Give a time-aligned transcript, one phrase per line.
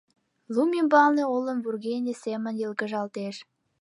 [0.55, 3.35] Лум ӱмбалне олым вӱргене семын йылгыжалтыш.